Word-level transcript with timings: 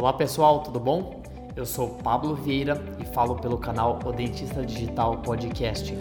Olá 0.00 0.14
pessoal, 0.14 0.60
tudo 0.60 0.80
bom? 0.80 1.20
Eu 1.54 1.66
sou 1.66 1.90
Pablo 2.02 2.34
Vieira 2.34 2.82
e 2.98 3.04
falo 3.04 3.34
pelo 3.34 3.58
canal 3.58 3.98
O 4.02 4.10
Dentista 4.10 4.64
Digital 4.64 5.18
Podcast. 5.18 5.94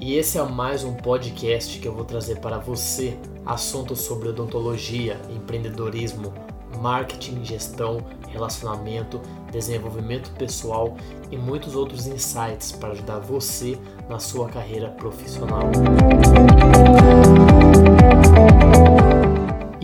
E 0.00 0.16
esse 0.16 0.38
é 0.38 0.42
mais 0.42 0.82
um 0.82 0.94
podcast 0.94 1.78
que 1.78 1.86
eu 1.86 1.94
vou 1.94 2.04
trazer 2.04 2.40
para 2.40 2.58
você 2.58 3.16
assuntos 3.46 4.00
sobre 4.00 4.30
odontologia, 4.30 5.16
empreendedorismo, 5.30 6.34
marketing, 6.82 7.44
gestão, 7.44 7.98
relacionamento, 8.30 9.20
desenvolvimento 9.52 10.32
pessoal 10.32 10.96
e 11.30 11.36
muitos 11.36 11.76
outros 11.76 12.08
insights 12.08 12.72
para 12.72 12.88
ajudar 12.88 13.20
você 13.20 13.78
na 14.08 14.18
sua 14.18 14.48
carreira 14.48 14.88
profissional. 14.88 15.62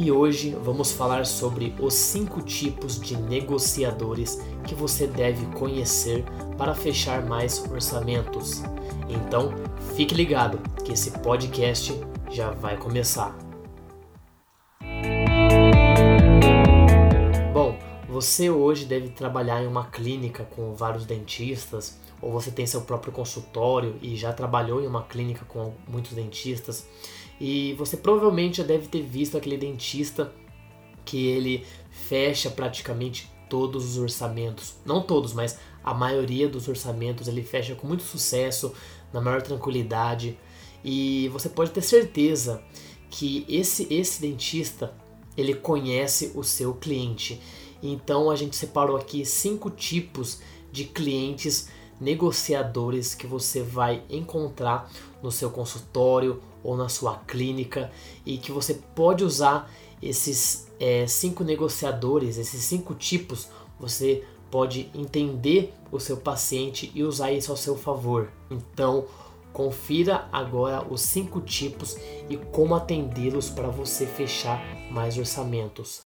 E 0.05 0.13
hoje 0.13 0.51
vamos 0.63 0.93
falar 0.93 1.25
sobre 1.25 1.75
os 1.81 1.95
cinco 1.95 2.43
tipos 2.43 3.01
de 3.01 3.17
negociadores 3.17 4.39
que 4.67 4.75
você 4.75 5.07
deve 5.07 5.47
conhecer 5.57 6.23
para 6.59 6.75
fechar 6.75 7.25
mais 7.25 7.65
orçamentos. 7.71 8.63
Então, 9.09 9.55
fique 9.97 10.15
ligado 10.15 10.61
que 10.85 10.93
esse 10.93 11.11
podcast 11.21 11.99
já 12.31 12.51
vai 12.51 12.77
começar. 12.77 13.35
Bom, 17.55 17.79
você 18.07 18.51
hoje 18.51 18.85
deve 18.85 19.09
trabalhar 19.09 19.63
em 19.63 19.67
uma 19.67 19.87
clínica 19.87 20.45
com 20.45 20.75
vários 20.75 21.07
dentistas, 21.07 21.99
ou 22.21 22.31
você 22.31 22.51
tem 22.51 22.67
seu 22.67 22.83
próprio 22.83 23.11
consultório 23.11 23.97
e 24.03 24.17
já 24.17 24.35
trabalhou 24.35 24.83
em 24.83 24.87
uma 24.87 25.05
clínica 25.05 25.47
com 25.47 25.73
muitos 25.89 26.13
dentistas 26.13 26.87
e 27.41 27.75
você 27.75 27.97
provavelmente 27.97 28.59
já 28.59 28.65
deve 28.65 28.87
ter 28.89 29.03
visto 29.03 29.37
aquele 29.37 29.57
dentista 29.57 30.33
que 31.05 31.27
ele 31.27 31.67
fecha 31.91 32.51
praticamente 32.51 33.31
todos 33.49 33.85
os 33.85 33.99
orçamentos. 33.99 34.75
Não 34.85 35.03
todos, 35.03 35.33
mas 35.33 35.59
a 35.83 35.93
maioria 35.93 36.49
dos 36.49 36.67
orçamentos 36.69 37.29
ele 37.29 37.43
fecha 37.43 37.75
com 37.75 37.87
muito 37.87 38.03
sucesso, 38.03 38.73
na 39.13 39.21
maior 39.21 39.43
tranquilidade. 39.43 40.39
E 40.83 41.29
você 41.29 41.49
pode 41.49 41.71
ter 41.71 41.83
certeza 41.83 42.63
que 43.11 43.45
esse, 43.49 43.93
esse 43.93 44.21
dentista 44.21 44.95
ele 45.37 45.55
conhece 45.55 46.33
o 46.35 46.43
seu 46.43 46.75
cliente. 46.75 47.41
Então 47.83 48.31
a 48.31 48.37
gente 48.37 48.57
separou 48.57 48.97
aqui 48.97 49.25
cinco 49.25 49.71
tipos 49.71 50.41
de 50.73 50.85
clientes 50.85 51.69
negociadores 52.01 53.15
que 53.15 53.27
você 53.27 53.63
vai 53.63 54.03
encontrar 54.11 54.91
no 55.23 55.31
seu 55.31 55.51
consultório 55.51 56.43
ou 56.65 56.77
na 56.77 56.89
sua 56.89 57.19
clínica 57.19 57.93
e 58.27 58.39
que 58.39 58.51
você 58.51 58.75
pode 58.95 59.23
usar 59.23 59.71
esses 60.03 60.67
é, 60.81 61.07
cinco 61.07 61.45
negociadores, 61.45 62.37
esses 62.39 62.63
cinco 62.63 62.95
tipos, 62.95 63.49
você 63.79 64.25
pode 64.51 64.91
entender 64.95 65.73
o 65.93 66.01
seu 66.01 66.17
paciente 66.17 66.91
e 66.95 67.03
usar 67.03 67.33
isso 67.33 67.51
ao 67.51 67.57
seu 67.57 67.77
favor. 67.77 68.31
Então, 68.51 69.07
confira 69.53 70.29
agora 70.33 70.85
os 70.89 71.01
cinco 71.01 71.41
tipos 71.41 71.97
e 72.29 72.37
como 72.37 72.75
atendê-los 72.75 73.51
para 73.51 73.69
você 73.69 74.07
fechar 74.07 74.61
mais 74.91 75.17
orçamentos. 75.17 76.04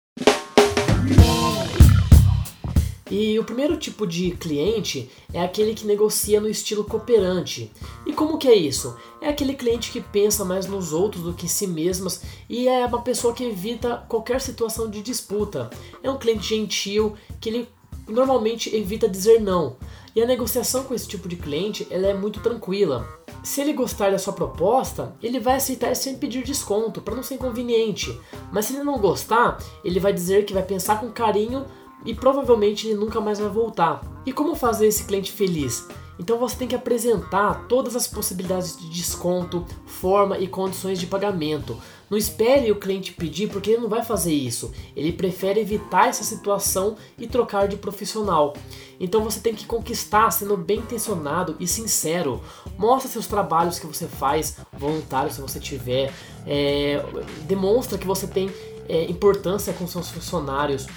E 3.09 3.37
o 3.37 3.43
primeiro 3.43 3.77
tipo 3.77 4.07
de 4.07 4.31
cliente 4.31 5.11
é 5.31 5.39
aquele 5.39 5.75
que 5.75 5.85
negocia 5.85 6.41
no 6.41 6.49
estilo 6.49 6.83
cooperante. 6.83 7.71
E 8.05 8.13
como 8.13 8.37
que 8.37 8.47
é 8.47 8.55
isso? 8.55 8.95
É 9.21 9.29
aquele 9.29 9.53
cliente 9.53 9.91
que 9.91 10.01
pensa 10.01 10.43
mais 10.43 10.65
nos 10.65 10.91
outros 10.91 11.23
do 11.23 11.33
que 11.33 11.45
em 11.45 11.49
si 11.49 11.67
mesmas 11.67 12.23
e 12.49 12.67
é 12.67 12.85
uma 12.85 13.01
pessoa 13.01 13.33
que 13.33 13.43
evita 13.43 14.03
qualquer 14.09 14.41
situação 14.41 14.89
de 14.89 15.03
disputa. 15.03 15.69
É 16.01 16.09
um 16.09 16.17
cliente 16.17 16.47
gentil 16.47 17.15
que 17.39 17.49
ele 17.49 17.69
normalmente 18.07 18.75
evita 18.75 19.07
dizer 19.07 19.39
não. 19.39 19.77
E 20.15 20.21
a 20.21 20.25
negociação 20.25 20.83
com 20.83 20.93
esse 20.93 21.07
tipo 21.07 21.27
de 21.27 21.35
cliente 21.35 21.85
ela 21.91 22.07
é 22.07 22.13
muito 22.13 22.39
tranquila. 22.39 23.07
Se 23.43 23.61
ele 23.61 23.73
gostar 23.73 24.09
da 24.09 24.17
sua 24.17 24.33
proposta, 24.33 25.15
ele 25.21 25.39
vai 25.39 25.57
aceitar 25.57 25.95
sem 25.95 26.17
pedir 26.17 26.43
desconto, 26.43 26.99
para 26.99 27.13
não 27.13 27.21
ser 27.21 27.35
inconveniente. 27.35 28.19
Mas 28.51 28.65
se 28.65 28.73
ele 28.73 28.83
não 28.83 28.97
gostar, 28.97 29.59
ele 29.83 29.99
vai 29.99 30.11
dizer 30.11 30.45
que 30.45 30.53
vai 30.53 30.63
pensar 30.63 30.99
com 30.99 31.11
carinho 31.11 31.63
e 32.05 32.13
provavelmente 32.13 32.87
ele 32.87 32.99
nunca 32.99 33.19
mais 33.19 33.39
vai 33.39 33.49
voltar. 33.49 34.01
E 34.25 34.31
como 34.31 34.55
fazer 34.55 34.87
esse 34.87 35.05
cliente 35.05 35.31
feliz? 35.31 35.87
Então 36.17 36.37
você 36.37 36.55
tem 36.55 36.67
que 36.67 36.75
apresentar 36.75 37.65
todas 37.67 37.95
as 37.95 38.07
possibilidades 38.07 38.77
de 38.77 38.89
desconto, 38.89 39.65
forma 39.85 40.37
e 40.37 40.47
condições 40.47 40.99
de 40.99 41.07
pagamento. 41.07 41.77
Não 42.09 42.17
espere 42.17 42.71
o 42.71 42.75
cliente 42.79 43.11
pedir 43.11 43.49
porque 43.49 43.71
ele 43.71 43.81
não 43.81 43.89
vai 43.89 44.03
fazer 44.03 44.33
isso. 44.33 44.71
Ele 44.95 45.11
prefere 45.11 45.59
evitar 45.59 46.07
essa 46.07 46.23
situação 46.23 46.95
e 47.17 47.27
trocar 47.27 47.67
de 47.67 47.75
profissional. 47.75 48.55
Então 48.99 49.23
você 49.23 49.39
tem 49.39 49.53
que 49.53 49.65
conquistar 49.65 50.31
sendo 50.31 50.55
bem 50.55 50.79
intencionado 50.79 51.55
e 51.59 51.67
sincero. 51.67 52.41
Mostra 52.77 53.09
seus 53.09 53.27
trabalhos 53.27 53.79
que 53.79 53.87
você 53.87 54.07
faz, 54.07 54.57
voluntário 54.77 55.33
se 55.33 55.41
você 55.41 55.59
tiver. 55.59 56.13
É, 56.47 57.03
demonstra 57.47 57.97
que 57.97 58.07
você 58.07 58.27
tem 58.27 58.49
é, 58.87 59.09
importância 59.09 59.73
com 59.73 59.87
seus 59.87 60.09
funcionários 60.09 60.87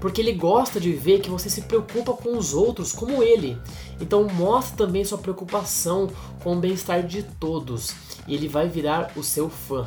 porque 0.00 0.20
ele 0.20 0.32
gosta 0.32 0.78
de 0.78 0.92
ver 0.92 1.20
que 1.20 1.30
você 1.30 1.48
se 1.48 1.62
preocupa 1.62 2.12
com 2.12 2.36
os 2.36 2.54
outros 2.54 2.92
como 2.92 3.22
ele. 3.22 3.58
Então 4.00 4.24
mostre 4.24 4.76
também 4.76 5.04
sua 5.04 5.18
preocupação 5.18 6.10
com 6.42 6.56
o 6.56 6.60
bem-estar 6.60 7.02
de 7.06 7.22
todos 7.22 7.94
e 8.26 8.34
ele 8.34 8.48
vai 8.48 8.68
virar 8.68 9.12
o 9.16 9.22
seu 9.22 9.48
fã. 9.48 9.86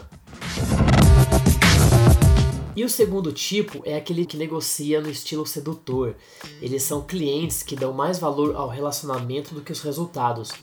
E 2.79 2.83
o 2.85 2.87
segundo 2.87 3.33
tipo 3.33 3.81
é 3.83 3.97
aquele 3.97 4.25
que 4.25 4.37
negocia 4.37 5.01
no 5.01 5.09
estilo 5.09 5.45
sedutor. 5.45 6.15
Eles 6.61 6.81
são 6.81 7.01
clientes 7.01 7.61
que 7.61 7.75
dão 7.75 7.91
mais 7.91 8.19
valor 8.19 8.55
ao 8.55 8.69
relacionamento 8.69 9.53
do 9.53 9.59
que 9.59 9.73
os 9.73 9.81
resultados. 9.81 10.53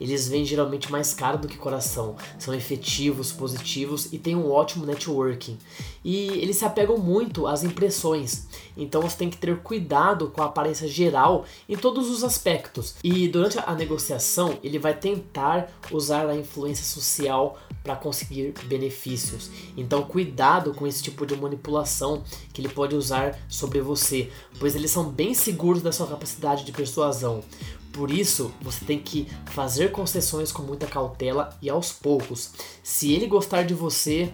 Eles 0.00 0.26
vêm 0.26 0.42
geralmente 0.42 0.90
mais 0.90 1.12
caro 1.12 1.36
do 1.36 1.46
que 1.46 1.58
coração, 1.58 2.16
são 2.38 2.54
efetivos, 2.54 3.30
positivos 3.30 4.10
e 4.10 4.18
têm 4.18 4.34
um 4.34 4.50
ótimo 4.50 4.86
networking. 4.86 5.58
E 6.02 6.28
eles 6.28 6.56
se 6.56 6.64
apegam 6.64 6.96
muito 6.96 7.46
às 7.46 7.62
impressões, 7.62 8.46
então 8.76 9.02
você 9.02 9.16
tem 9.16 9.28
que 9.28 9.36
ter 9.36 9.58
cuidado 9.58 10.30
com 10.30 10.40
a 10.40 10.46
aparência 10.46 10.86
geral 10.86 11.44
em 11.68 11.76
todos 11.76 12.08
os 12.08 12.22
aspectos. 12.22 12.94
E 13.02 13.26
durante 13.28 13.58
a 13.58 13.74
negociação, 13.74 14.58
ele 14.62 14.78
vai 14.78 14.94
tentar 14.94 15.68
usar 15.90 16.28
a 16.28 16.36
influência 16.36 16.84
social 16.84 17.58
para 17.82 17.96
conseguir 17.96 18.54
benefícios. 18.64 19.50
Então, 19.76 20.02
cuidado 20.02 20.72
com 20.72 20.86
esse 20.86 21.02
tipo 21.02 21.26
de 21.26 21.36
manipulação 21.36 21.65
que 22.52 22.60
ele 22.60 22.68
pode 22.68 22.94
usar 22.94 23.38
sobre 23.48 23.80
você, 23.80 24.30
pois 24.58 24.74
eles 24.74 24.90
são 24.90 25.10
bem 25.10 25.34
seguros 25.34 25.82
da 25.82 25.92
sua 25.92 26.06
capacidade 26.06 26.64
de 26.64 26.72
persuasão. 26.72 27.42
Por 27.92 28.10
isso, 28.10 28.52
você 28.60 28.84
tem 28.84 28.98
que 28.98 29.26
fazer 29.46 29.90
concessões 29.90 30.52
com 30.52 30.62
muita 30.62 30.86
cautela 30.86 31.56
e 31.62 31.70
aos 31.70 31.92
poucos. 31.92 32.52
Se 32.82 33.12
ele 33.12 33.26
gostar 33.26 33.62
de 33.62 33.72
você, 33.72 34.30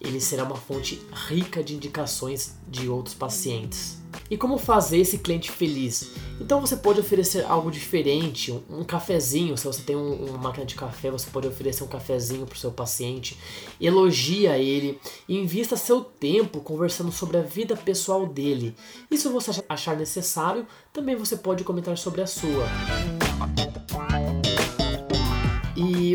ele 0.00 0.20
será 0.20 0.44
uma 0.44 0.56
fonte 0.56 1.00
rica 1.28 1.64
de 1.64 1.74
indicações 1.74 2.54
de 2.68 2.88
outros 2.88 3.14
pacientes. 3.14 3.98
E 4.30 4.36
como 4.36 4.58
fazer 4.58 4.98
esse 4.98 5.18
cliente 5.18 5.50
feliz? 5.50 6.10
Então 6.40 6.60
você 6.60 6.76
pode 6.76 7.00
oferecer 7.00 7.44
algo 7.44 7.70
diferente, 7.70 8.52
um, 8.52 8.80
um 8.80 8.84
cafezinho. 8.84 9.56
Se 9.56 9.66
você 9.66 9.82
tem 9.82 9.96
um, 9.96 10.26
uma 10.26 10.38
máquina 10.38 10.64
de 10.64 10.74
café, 10.74 11.10
você 11.10 11.28
pode 11.30 11.48
oferecer 11.48 11.82
um 11.82 11.88
cafezinho 11.88 12.46
para 12.46 12.54
o 12.54 12.58
seu 12.58 12.70
paciente. 12.70 13.38
Elogia 13.80 14.58
ele 14.58 15.00
invista 15.28 15.76
seu 15.76 16.02
tempo 16.02 16.60
conversando 16.60 17.10
sobre 17.10 17.38
a 17.38 17.42
vida 17.42 17.76
pessoal 17.76 18.26
dele. 18.26 18.74
E 19.10 19.16
se 19.16 19.28
você 19.28 19.64
achar 19.68 19.96
necessário, 19.96 20.66
também 20.92 21.16
você 21.16 21.36
pode 21.36 21.64
comentar 21.64 21.96
sobre 21.96 22.20
a 22.20 22.26
sua. 22.26 22.66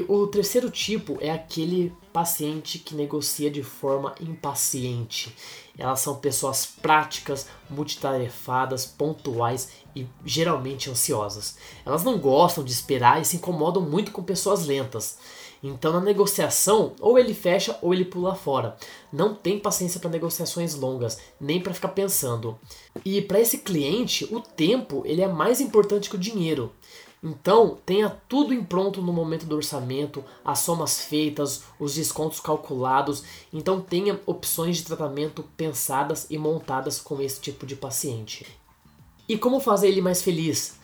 O 0.08 0.28
terceiro 0.28 0.70
tipo 0.70 1.18
é 1.22 1.30
aquele 1.30 1.94
paciente 2.12 2.80
que 2.80 2.96
negocia 2.96 3.50
de 3.50 3.64
forma 3.64 4.14
impaciente. 4.22 5.36
Elas 5.78 6.00
são 6.00 6.16
pessoas 6.16 6.66
práticas, 6.66 7.48
multitarefadas, 7.70 8.86
pontuais 8.86 9.70
e 9.96 10.06
geralmente 10.24 10.90
ansiosas. 10.90 11.58
Elas 11.86 12.04
não 12.04 12.18
gostam 12.18 12.64
de 12.64 12.72
esperar 12.72 13.22
e 13.22 13.26
se 13.26 13.38
incomodam 13.38 13.82
muito 13.82 14.12
com 14.12 14.22
pessoas 14.22 14.66
lentas. 14.66 15.18
Então, 15.64 15.94
na 15.94 16.02
negociação, 16.02 16.94
ou 17.00 17.18
ele 17.18 17.34
fecha 17.34 17.80
ou 17.82 17.94
ele 17.94 18.04
pula 18.04 18.36
fora. 18.36 18.76
Não 19.12 19.34
tem 19.34 19.58
paciência 19.58 19.98
para 20.00 20.10
negociações 20.10 20.76
longas, 20.76 21.20
nem 21.40 21.62
para 21.62 21.74
ficar 21.74 21.88
pensando. 21.90 22.60
E 23.06 23.22
para 23.22 23.40
esse 23.40 23.60
cliente, 23.60 24.28
o 24.30 24.42
tempo 24.42 25.04
ele 25.06 25.22
é 25.22 25.28
mais 25.28 25.62
importante 25.62 26.10
que 26.10 26.18
o 26.18 26.20
dinheiro. 26.20 26.72
Então, 27.24 27.78
tenha 27.86 28.10
tudo 28.28 28.54
em 28.54 28.62
pronto 28.62 29.02
no 29.02 29.14
momento 29.14 29.46
do 29.46 29.56
orçamento, 29.56 30.22
as 30.44 30.60
somas 30.60 31.00
feitas, 31.06 31.64
os 31.80 31.96
descontos 31.96 32.42
calculados. 32.42 33.24
Então, 33.54 33.80
tenha 33.80 34.20
opções 34.26 34.78
de 34.78 34.84
tratamento 34.84 35.42
pensadas 35.56 36.28
e 36.30 36.38
montadas 36.38 37.00
com 37.00 37.22
esse 37.22 37.40
tipo 37.40 37.66
de 37.66 37.78
paciente. 37.78 38.46
E 39.28 39.38
como 39.38 39.62
fazer 39.62 39.88
ele 39.88 40.02
mais 40.02 40.22
feliz? 40.22 40.76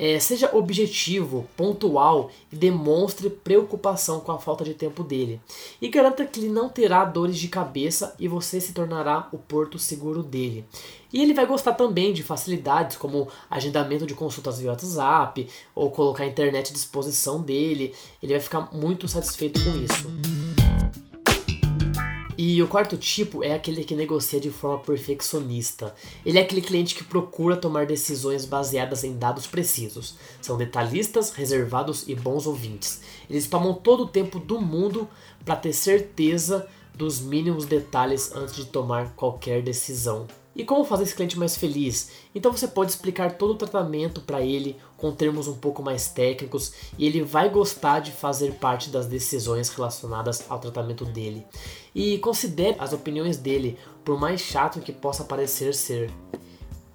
É, 0.00 0.20
seja 0.20 0.54
objetivo, 0.54 1.48
pontual 1.56 2.30
e 2.52 2.56
demonstre 2.56 3.28
preocupação 3.28 4.20
com 4.20 4.30
a 4.30 4.38
falta 4.38 4.62
de 4.62 4.72
tempo 4.72 5.02
dele. 5.02 5.40
E 5.82 5.88
garanta 5.88 6.24
que 6.24 6.38
ele 6.38 6.48
não 6.48 6.68
terá 6.68 7.04
dores 7.04 7.36
de 7.36 7.48
cabeça 7.48 8.14
e 8.16 8.28
você 8.28 8.60
se 8.60 8.72
tornará 8.72 9.28
o 9.32 9.38
porto 9.38 9.76
seguro 9.76 10.22
dele. 10.22 10.64
E 11.12 11.20
ele 11.20 11.34
vai 11.34 11.46
gostar 11.46 11.72
também 11.72 12.12
de 12.12 12.22
facilidades 12.22 12.96
como 12.96 13.26
agendamento 13.50 14.06
de 14.06 14.14
consultas 14.14 14.60
via 14.60 14.70
WhatsApp 14.70 15.48
ou 15.74 15.90
colocar 15.90 16.22
a 16.22 16.28
internet 16.28 16.70
à 16.70 16.74
disposição 16.74 17.42
dele. 17.42 17.92
Ele 18.22 18.34
vai 18.34 18.40
ficar 18.40 18.72
muito 18.72 19.08
satisfeito 19.08 19.58
com 19.64 19.70
isso. 19.78 20.47
E 22.40 22.62
o 22.62 22.68
quarto 22.68 22.96
tipo 22.96 23.42
é 23.42 23.52
aquele 23.52 23.82
que 23.82 23.96
negocia 23.96 24.38
de 24.38 24.48
forma 24.48 24.78
perfeccionista. 24.78 25.92
Ele 26.24 26.38
é 26.38 26.42
aquele 26.42 26.60
cliente 26.60 26.94
que 26.94 27.02
procura 27.02 27.56
tomar 27.56 27.84
decisões 27.84 28.44
baseadas 28.44 29.02
em 29.02 29.18
dados 29.18 29.44
precisos. 29.44 30.14
São 30.40 30.56
detalhistas, 30.56 31.32
reservados 31.32 32.04
e 32.06 32.14
bons 32.14 32.46
ouvintes. 32.46 33.00
Eles 33.28 33.48
tomam 33.48 33.74
todo 33.74 34.04
o 34.04 34.08
tempo 34.08 34.38
do 34.38 34.60
mundo 34.60 35.08
para 35.44 35.56
ter 35.56 35.72
certeza 35.72 36.68
dos 36.94 37.20
mínimos 37.20 37.64
detalhes 37.66 38.30
antes 38.32 38.54
de 38.54 38.66
tomar 38.66 39.16
qualquer 39.16 39.60
decisão. 39.60 40.28
E 40.58 40.64
como 40.64 40.84
fazer 40.84 41.04
esse 41.04 41.14
cliente 41.14 41.38
mais 41.38 41.56
feliz? 41.56 42.10
Então 42.34 42.50
você 42.50 42.66
pode 42.66 42.90
explicar 42.90 43.38
todo 43.38 43.52
o 43.52 43.54
tratamento 43.54 44.20
para 44.22 44.42
ele 44.42 44.76
com 44.96 45.12
termos 45.12 45.46
um 45.46 45.54
pouco 45.54 45.84
mais 45.84 46.08
técnicos 46.08 46.72
e 46.98 47.06
ele 47.06 47.22
vai 47.22 47.48
gostar 47.48 48.00
de 48.00 48.10
fazer 48.10 48.54
parte 48.54 48.90
das 48.90 49.06
decisões 49.06 49.68
relacionadas 49.68 50.44
ao 50.48 50.58
tratamento 50.58 51.04
dele. 51.04 51.46
E 51.94 52.18
considere 52.18 52.74
as 52.80 52.92
opiniões 52.92 53.36
dele, 53.36 53.78
por 54.04 54.18
mais 54.18 54.40
chato 54.40 54.80
que 54.80 54.90
possa 54.92 55.22
parecer 55.22 55.72
ser. 55.74 56.10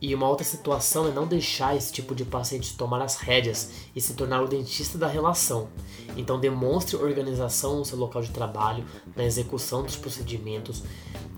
E 0.04 0.14
uma 0.14 0.28
outra 0.28 0.44
situação 0.44 1.08
é 1.08 1.12
não 1.12 1.26
deixar 1.26 1.78
esse 1.78 1.94
tipo 1.94 2.14
de 2.14 2.26
paciente 2.26 2.76
tomar 2.76 3.02
as 3.02 3.16
rédeas 3.16 3.72
e 3.96 4.02
se 4.02 4.16
tornar 4.16 4.42
o 4.42 4.50
dentista 4.50 4.98
da 4.98 5.08
relação. 5.08 5.70
Então 6.18 6.38
demonstre 6.38 6.98
organização 6.98 7.78
no 7.78 7.86
seu 7.86 7.98
local 7.98 8.22
de 8.22 8.32
trabalho, 8.32 8.84
na 9.16 9.24
execução 9.24 9.82
dos 9.82 9.96
procedimentos, 9.96 10.84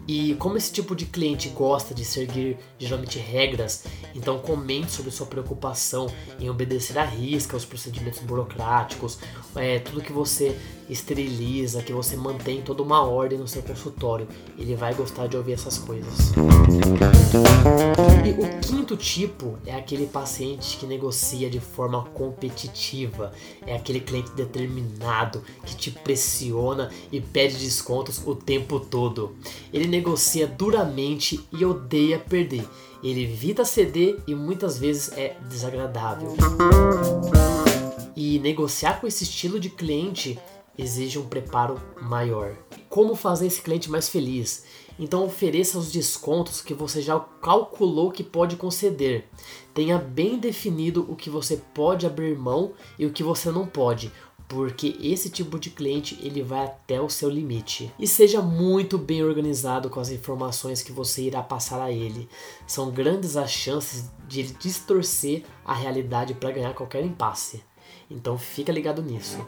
e 0.08 0.34
como 0.36 0.58
esse 0.58 0.72
tipo 0.72 0.96
de 0.96 1.06
cliente 1.06 1.50
gosta 1.50 1.94
de 1.94 2.06
seguir 2.06 2.58
geralmente 2.78 3.18
regras, 3.20 3.86
então 4.14 4.40
comente 4.40 4.92
sobre 4.92 5.12
sua 5.12 5.28
preocupação 5.28 6.08
em 6.40 6.50
obedecer 6.50 6.98
à 6.98 7.04
risca 7.04 7.56
os 7.56 7.66
procedimentos 7.66 8.20
burocráticos, 8.20 9.20
é, 9.56 9.78
tudo 9.78 10.02
que 10.02 10.14
você 10.14 10.58
esteriliza, 10.90 11.82
que 11.82 11.94
você 11.94 12.16
mantém 12.16 12.62
toda 12.62 12.84
uma 12.84 13.02
ordem 13.04 13.38
no 13.38 13.48
seu 13.48 13.62
consultório. 13.62 14.28
Ele 14.58 14.76
vai 14.76 14.94
gostar 14.94 15.28
de 15.28 15.38
ouvir 15.38 15.54
essas 15.54 15.78
coisas. 15.78 16.32
E 18.26 18.32
o 18.32 18.60
quinto 18.60 18.98
tipo 18.98 19.58
é 19.66 19.76
aquele 19.76 20.08
paciente 20.08 20.78
que 20.78 20.86
negocia 20.86 21.50
de 21.50 21.60
forma 21.60 22.04
competitiva. 22.14 23.32
É 23.66 23.76
aquele 23.76 24.00
cliente 24.00 24.32
determinado 24.32 25.44
que 25.66 25.76
te 25.76 25.92
pressiona 25.92 26.90
e 27.12 27.20
pede 27.20 27.58
descontos 27.58 28.22
o 28.26 28.36
tempo 28.36 28.80
todo. 28.80 29.36
Ele 29.74 29.88
negocia 29.88 30.48
duramente 30.48 31.46
e 31.52 31.66
odeia 31.66 32.20
perder. 32.20 32.68
Ele 33.04 33.24
evita 33.24 33.64
ceder 33.64 34.18
e 34.26 34.34
muitas 34.34 34.80
vezes 34.80 35.12
é 35.16 35.36
desagradável. 35.48 36.36
E 38.16 38.40
negociar 38.40 39.00
com 39.00 39.06
esse 39.06 39.24
estilo 39.24 39.60
de 39.60 39.70
cliente 39.70 40.40
exige 40.78 41.20
um 41.20 41.28
preparo 41.28 41.82
maior. 42.02 42.56
Como 42.90 43.16
fazer 43.16 43.48
esse 43.48 43.62
cliente 43.62 43.90
mais 43.90 44.10
feliz? 44.10 44.66
Então 44.98 45.26
ofereça 45.26 45.78
os 45.78 45.92
descontos 45.92 46.62
que 46.62 46.74
você 46.74 47.02
já 47.02 47.20
calculou 47.20 48.12
que 48.12 48.24
pode 48.24 48.56
conceder. 48.56 49.28
Tenha 49.74 49.98
bem 49.98 50.40
definido 50.40 51.06
o 51.10 51.16
que 51.16 51.30
você 51.30 51.58
pode 51.74 52.06
abrir 52.06 52.38
mão 52.38 52.74
e 52.98 53.06
o 53.06 53.12
que 53.12 53.22
você 53.22 53.52
não 53.52 53.68
pode, 53.68 54.12
porque 54.48 54.96
esse 55.02 55.30
tipo 55.30 55.60
de 55.60 55.70
cliente 55.70 56.18
ele 56.22 56.42
vai 56.42 56.66
até 56.66 57.02
o 57.02 57.10
seu 57.10 57.30
limite. 57.30 57.92
E 58.00 58.08
seja 58.08 58.42
muito 58.42 58.98
bem 58.98 59.24
organizado 59.24 59.90
com 59.90 60.00
as 60.00 60.10
informações 60.10 60.82
que 60.82 60.94
você 60.94 61.24
irá 61.24 61.44
passar 61.44 61.82
a 61.82 61.92
ele. 61.92 62.30
São 62.66 62.90
grandes 62.90 63.36
as 63.36 63.52
chances 63.52 64.10
de 64.28 64.40
ele 64.40 64.56
distorcer 64.60 65.44
a 65.66 65.74
realidade 65.74 66.34
para 66.34 66.52
ganhar 66.52 66.74
qualquer 66.74 67.04
impasse. 67.04 67.62
Então 68.10 68.38
fica 68.38 68.72
ligado 68.72 69.02
nisso. 69.02 69.46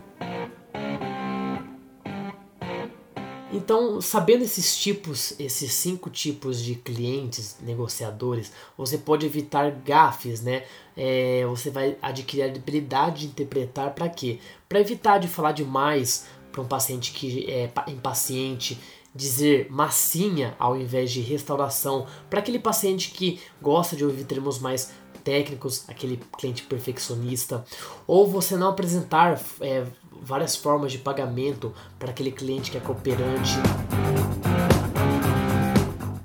Então, 3.57 3.99
sabendo 3.99 4.43
esses 4.43 4.77
tipos, 4.77 5.33
esses 5.39 5.73
cinco 5.73 6.11
tipos 6.11 6.61
de 6.61 6.75
clientes, 6.75 7.57
negociadores, 7.59 8.51
você 8.77 8.99
pode 8.99 9.25
evitar 9.25 9.71
gafes, 9.71 10.41
né? 10.41 10.63
É, 10.95 11.43
você 11.47 11.71
vai 11.71 11.97
adquirir 11.99 12.43
a 12.43 12.45
habilidade 12.45 13.21
de 13.21 13.25
interpretar 13.25 13.95
para 13.95 14.07
quê? 14.09 14.39
Para 14.69 14.79
evitar 14.79 15.17
de 15.17 15.27
falar 15.27 15.53
demais 15.53 16.27
para 16.51 16.61
um 16.61 16.67
paciente 16.67 17.11
que 17.11 17.49
é 17.49 17.71
impaciente, 17.87 18.79
dizer 19.13 19.67
massinha 19.69 20.55
ao 20.59 20.77
invés 20.77 21.11
de 21.11 21.21
restauração, 21.21 22.05
para 22.29 22.39
aquele 22.39 22.59
paciente 22.59 23.11
que 23.11 23.39
gosta 23.61 23.95
de 23.95 24.05
ouvir 24.05 24.23
termos 24.25 24.59
mais 24.59 24.91
técnicos, 25.23 25.83
aquele 25.89 26.17
cliente 26.37 26.63
perfeccionista, 26.63 27.65
ou 28.05 28.27
você 28.27 28.55
não 28.55 28.69
apresentar 28.69 29.41
é, 29.59 29.85
várias 30.21 30.55
formas 30.55 30.91
de 30.91 30.99
pagamento 30.99 31.73
para 31.99 32.11
aquele 32.11 32.31
cliente 32.31 32.71
que 32.71 32.77
é 32.77 32.79
cooperante. 32.79 33.55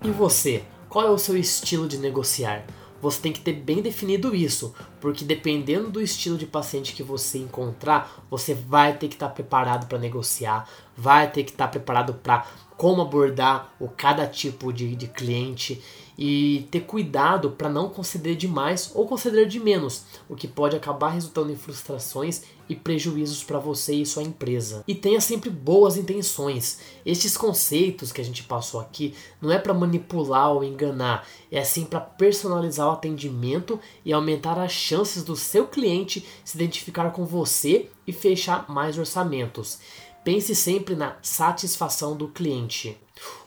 E 0.04 0.10
você? 0.10 0.62
Qual 0.88 1.06
é 1.06 1.10
o 1.10 1.18
seu 1.18 1.36
estilo 1.36 1.88
de 1.88 1.98
negociar? 1.98 2.64
Você 3.02 3.20
tem 3.20 3.32
que 3.32 3.40
ter 3.40 3.54
bem 3.54 3.82
definido 3.82 4.32
isso, 4.32 4.72
porque 5.00 5.24
dependendo 5.24 5.90
do 5.90 6.00
estilo 6.00 6.38
de 6.38 6.46
paciente 6.46 6.94
que 6.94 7.02
você 7.02 7.38
encontrar, 7.38 8.24
você 8.30 8.54
vai 8.54 8.96
ter 8.96 9.08
que 9.08 9.14
estar 9.14 9.28
preparado 9.30 9.88
para 9.88 9.98
negociar, 9.98 10.68
vai 10.96 11.28
ter 11.28 11.42
que 11.42 11.50
estar 11.50 11.66
preparado 11.66 12.14
para 12.14 12.46
como 12.76 13.02
abordar 13.02 13.74
o 13.80 13.88
cada 13.88 14.24
tipo 14.28 14.72
de, 14.72 14.94
de 14.94 15.08
cliente 15.08 15.82
e 16.24 16.68
ter 16.70 16.82
cuidado 16.82 17.50
para 17.50 17.68
não 17.68 17.88
conceder 17.88 18.36
demais 18.36 18.92
ou 18.94 19.08
conceder 19.08 19.44
de 19.48 19.58
menos, 19.58 20.04
o 20.28 20.36
que 20.36 20.46
pode 20.46 20.76
acabar 20.76 21.08
resultando 21.08 21.50
em 21.50 21.56
frustrações 21.56 22.44
e 22.68 22.76
prejuízos 22.76 23.42
para 23.42 23.58
você 23.58 23.92
e 23.92 24.06
sua 24.06 24.22
empresa. 24.22 24.84
E 24.86 24.94
tenha 24.94 25.20
sempre 25.20 25.50
boas 25.50 25.96
intenções. 25.96 26.78
Estes 27.04 27.36
conceitos 27.36 28.12
que 28.12 28.20
a 28.20 28.24
gente 28.24 28.44
passou 28.44 28.78
aqui 28.78 29.16
não 29.40 29.50
é 29.50 29.58
para 29.58 29.74
manipular 29.74 30.52
ou 30.52 30.62
enganar, 30.62 31.26
é 31.50 31.58
assim 31.58 31.84
para 31.84 31.98
personalizar 31.98 32.86
o 32.86 32.92
atendimento 32.92 33.80
e 34.04 34.12
aumentar 34.12 34.60
as 34.60 34.70
chances 34.70 35.24
do 35.24 35.34
seu 35.34 35.66
cliente 35.66 36.24
se 36.44 36.56
identificar 36.56 37.10
com 37.10 37.24
você 37.24 37.90
e 38.06 38.12
fechar 38.12 38.70
mais 38.70 38.96
orçamentos. 38.96 39.80
Pense 40.22 40.54
sempre 40.54 40.94
na 40.94 41.16
satisfação 41.20 42.16
do 42.16 42.28
cliente. 42.28 42.96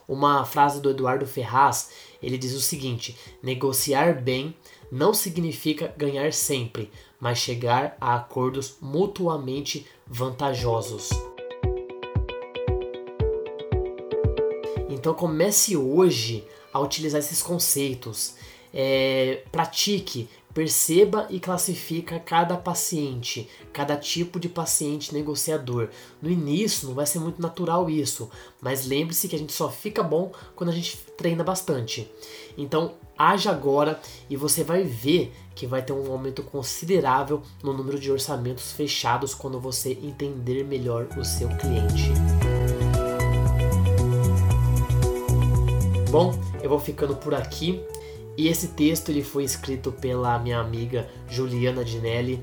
Uma 0.08 0.44
frase 0.44 0.80
do 0.80 0.90
Eduardo 0.90 1.26
Ferraz, 1.26 1.90
ele 2.22 2.38
diz 2.38 2.54
o 2.54 2.60
seguinte: 2.60 3.16
negociar 3.42 4.20
bem 4.20 4.54
não 4.90 5.12
significa 5.12 5.92
ganhar 5.96 6.32
sempre, 6.32 6.90
mas 7.18 7.38
chegar 7.38 7.96
a 8.00 8.14
acordos 8.14 8.76
mutuamente 8.80 9.86
vantajosos. 10.06 11.10
Então 14.88 15.12
comece 15.14 15.76
hoje 15.76 16.46
a 16.72 16.80
utilizar 16.80 17.20
esses 17.20 17.42
conceitos. 17.42 18.34
É, 18.72 19.42
pratique, 19.50 20.28
Perceba 20.56 21.26
e 21.28 21.38
classifica 21.38 22.18
cada 22.18 22.56
paciente, 22.56 23.46
cada 23.74 23.94
tipo 23.94 24.40
de 24.40 24.48
paciente 24.48 25.12
negociador. 25.12 25.90
No 26.22 26.30
início 26.30 26.88
não 26.88 26.94
vai 26.94 27.04
ser 27.04 27.18
muito 27.18 27.42
natural 27.42 27.90
isso, 27.90 28.30
mas 28.58 28.86
lembre-se 28.86 29.28
que 29.28 29.36
a 29.36 29.38
gente 29.38 29.52
só 29.52 29.68
fica 29.68 30.02
bom 30.02 30.32
quando 30.54 30.70
a 30.70 30.72
gente 30.72 30.96
treina 31.14 31.44
bastante. 31.44 32.10
Então, 32.56 32.94
haja 33.18 33.50
agora 33.50 34.00
e 34.30 34.36
você 34.36 34.64
vai 34.64 34.82
ver 34.82 35.30
que 35.54 35.66
vai 35.66 35.82
ter 35.82 35.92
um 35.92 36.10
aumento 36.10 36.42
considerável 36.42 37.42
no 37.62 37.74
número 37.74 38.00
de 38.00 38.10
orçamentos 38.10 38.72
fechados 38.72 39.34
quando 39.34 39.60
você 39.60 39.90
entender 39.90 40.64
melhor 40.64 41.06
o 41.18 41.22
seu 41.22 41.48
cliente. 41.58 42.12
Bom, 46.10 46.32
eu 46.62 46.70
vou 46.70 46.80
ficando 46.80 47.14
por 47.14 47.34
aqui. 47.34 47.84
E 48.36 48.48
esse 48.48 48.68
texto 48.68 49.08
ele 49.08 49.22
foi 49.22 49.44
escrito 49.44 49.90
pela 49.90 50.38
minha 50.38 50.58
amiga 50.58 51.08
Juliana 51.28 51.84
Dinelli. 51.84 52.42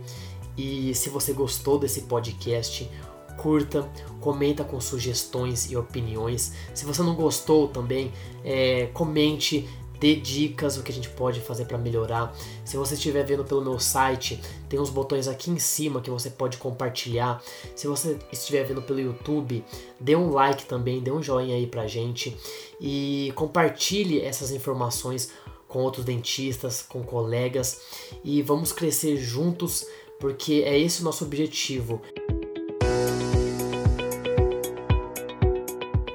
E 0.58 0.94
se 0.94 1.10
você 1.10 1.34
gostou 1.34 1.80
desse 1.80 2.02
podcast, 2.02 2.90
curta, 3.38 3.90
comenta 4.20 4.64
com 4.64 4.80
sugestões 4.80 5.72
e 5.72 5.76
opiniões. 5.76 6.54
Se 6.74 6.86
você 6.86 7.02
não 7.02 7.16
gostou 7.16 7.68
também, 7.68 8.12
é, 8.44 8.88
comente, 8.94 9.68
dê 10.00 10.16
dicas 10.16 10.78
o 10.78 10.84
que 10.84 10.92
a 10.92 10.94
gente 10.94 11.10
pode 11.10 11.40
fazer 11.40 11.66
para 11.66 11.78
melhorar. 11.78 12.36
Se 12.66 12.76
você 12.76 12.94
estiver 12.96 13.24
vendo 13.24 13.46
pelo 13.46 13.64
meu 13.64 13.80
site, 13.80 14.42
tem 14.68 14.80
uns 14.80 14.90
botões 14.90 15.28
aqui 15.28 15.50
em 15.50 15.60
cima 15.60 16.02
que 16.02 16.10
você 16.10 16.30
pode 16.30 16.58
compartilhar. 16.58 17.42
Se 17.76 17.88
você 17.88 18.18
estiver 18.32 18.64
vendo 18.66 18.82
pelo 18.82 19.00
YouTube, 19.00 19.64
dê 20.00 20.16
um 20.16 20.30
like 20.30 20.66
também, 20.66 21.02
dê 21.02 21.10
um 21.10 21.24
joinha 21.24 21.56
aí 21.56 21.68
pra 21.68 21.88
gente 21.88 22.38
e 22.82 23.32
compartilhe 23.36 24.22
essas 24.22 24.52
informações 24.52 25.32
com 25.74 25.80
outros 25.80 26.06
dentistas, 26.06 26.84
com 26.84 27.04
colegas 27.04 27.82
e 28.24 28.44
vamos 28.44 28.72
crescer 28.72 29.18
juntos, 29.18 29.88
porque 30.20 30.62
é 30.64 30.78
esse 30.78 31.02
o 31.02 31.04
nosso 31.04 31.26
objetivo. 31.26 32.00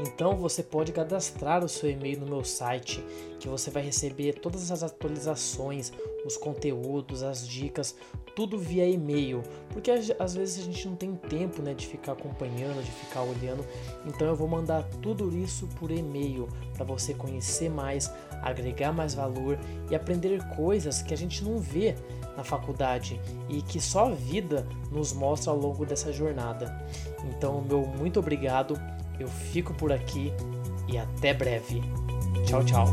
Então 0.01 0.37
você 0.37 0.63
pode 0.63 0.93
cadastrar 0.93 1.65
o 1.65 1.69
seu 1.69 1.91
e-mail 1.91 2.21
no 2.21 2.27
meu 2.27 2.45
site, 2.45 3.05
que 3.41 3.49
você 3.49 3.71
vai 3.71 3.83
receber 3.83 4.35
todas 4.35 4.71
as 4.71 4.83
atualizações, 4.83 5.93
os 6.25 6.37
conteúdos, 6.37 7.23
as 7.23 7.47
dicas, 7.47 7.97
tudo 8.35 8.57
via 8.59 8.89
e-mail, 8.89 9.43
porque 9.71 9.91
às 9.91 10.35
vezes 10.35 10.61
a 10.61 10.63
gente 10.63 10.89
não 10.89 10.95
tem 10.95 11.15
tempo, 11.15 11.63
né, 11.63 11.75
de 11.75 11.87
ficar 11.87 12.13
acompanhando, 12.13 12.85
de 12.85 12.91
ficar 12.91 13.23
olhando. 13.23 13.65
Então 14.07 14.27
eu 14.29 14.37
vou 14.37 14.47
mandar 14.47 14.89
tudo 15.03 15.37
isso 15.37 15.69
por 15.79 15.91
e-mail 15.91 16.49
para 16.75 16.85
você 16.85 17.15
conhecer 17.15 17.69
mais, 17.69 18.11
agregar 18.43 18.93
mais 18.93 19.15
valor 19.15 19.59
e 19.91 19.95
aprender 19.95 20.43
coisas 20.57 21.03
que 21.03 21.13
a 21.13 21.17
gente 21.17 21.45
não 21.45 21.59
vê 21.59 21.95
na 22.37 22.45
faculdade 22.45 23.21
e 23.49 23.63
que 23.63 23.81
só 23.81 24.07
a 24.07 24.15
vida 24.15 24.67
nos 24.93 25.13
mostra 25.13 25.51
ao 25.51 25.59
longo 25.59 25.85
dessa 25.85 26.13
jornada. 26.13 26.87
Então, 27.25 27.61
meu 27.61 27.87
muito 27.87 28.21
obrigado 28.21 28.79
eu 29.19 29.29
fico 29.29 29.75
por 29.75 29.93
aqui 29.93 30.33
e 30.87 30.97
até 30.97 31.35
breve. 31.35 31.83
Tchau, 32.47 32.65
tchau. 32.65 32.93